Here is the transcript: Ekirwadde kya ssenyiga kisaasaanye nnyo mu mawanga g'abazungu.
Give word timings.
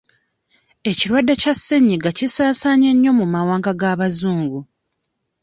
Ekirwadde 0.89 1.33
kya 1.41 1.53
ssenyiga 1.57 2.09
kisaasaanye 2.17 2.89
nnyo 2.93 3.11
mu 3.19 3.25
mawanga 3.33 3.71
g'abazungu. 3.79 4.59